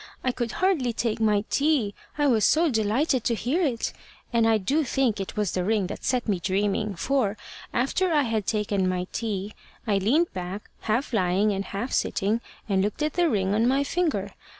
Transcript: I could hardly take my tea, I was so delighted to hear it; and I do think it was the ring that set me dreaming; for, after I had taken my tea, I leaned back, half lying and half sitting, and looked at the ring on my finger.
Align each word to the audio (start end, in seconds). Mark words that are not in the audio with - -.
I 0.23 0.31
could 0.31 0.53
hardly 0.53 0.93
take 0.93 1.19
my 1.19 1.45
tea, 1.51 1.93
I 2.17 2.25
was 2.25 2.43
so 2.43 2.71
delighted 2.71 3.23
to 3.25 3.35
hear 3.35 3.61
it; 3.61 3.93
and 4.33 4.47
I 4.47 4.57
do 4.57 4.83
think 4.83 5.19
it 5.19 5.37
was 5.37 5.51
the 5.51 5.63
ring 5.63 5.85
that 5.85 6.03
set 6.03 6.27
me 6.27 6.39
dreaming; 6.39 6.95
for, 6.95 7.37
after 7.71 8.11
I 8.11 8.23
had 8.23 8.47
taken 8.47 8.89
my 8.89 9.05
tea, 9.13 9.53
I 9.85 9.99
leaned 9.99 10.33
back, 10.33 10.71
half 10.79 11.13
lying 11.13 11.51
and 11.51 11.65
half 11.65 11.91
sitting, 11.91 12.41
and 12.67 12.81
looked 12.81 13.03
at 13.03 13.13
the 13.13 13.29
ring 13.29 13.53
on 13.53 13.67
my 13.67 13.83
finger. 13.83 14.31